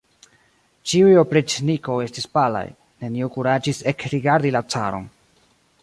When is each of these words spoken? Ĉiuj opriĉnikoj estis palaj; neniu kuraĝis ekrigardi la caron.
Ĉiuj 0.91 1.11
opriĉnikoj 1.23 1.99
estis 2.05 2.27
palaj; 2.39 2.65
neniu 3.05 3.31
kuraĝis 3.37 3.85
ekrigardi 3.93 4.57
la 4.57 4.65
caron. 4.77 5.09